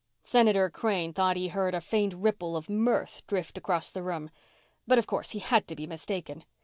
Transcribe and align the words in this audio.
Senator 0.23 0.67
Crane 0.71 1.13
thought 1.13 1.35
he 1.37 1.49
heard 1.49 1.75
a 1.75 1.79
faint 1.79 2.15
ripple 2.15 2.57
of 2.57 2.71
mirth 2.71 3.21
drift 3.27 3.55
across 3.55 3.91
the 3.91 4.01
room. 4.01 4.31
But, 4.87 4.97
of 4.97 5.05
course, 5.05 5.29
he 5.29 5.37
had 5.39 5.67
to 5.67 5.75
be 5.75 5.85
mistaken. 5.85 6.43